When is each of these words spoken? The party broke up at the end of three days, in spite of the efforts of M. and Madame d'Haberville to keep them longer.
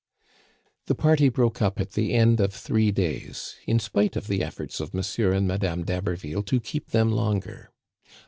The 0.87 0.95
party 0.95 1.29
broke 1.29 1.61
up 1.61 1.79
at 1.79 1.91
the 1.91 2.13
end 2.15 2.39
of 2.39 2.55
three 2.55 2.89
days, 2.91 3.57
in 3.67 3.77
spite 3.77 4.15
of 4.15 4.25
the 4.25 4.41
efforts 4.41 4.79
of 4.79 4.95
M. 4.95 5.31
and 5.31 5.47
Madame 5.47 5.83
d'Haberville 5.83 6.41
to 6.47 6.59
keep 6.59 6.87
them 6.89 7.11
longer. 7.11 7.69